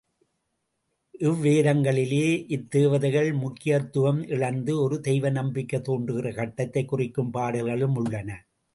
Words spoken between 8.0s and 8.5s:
உள்ளன.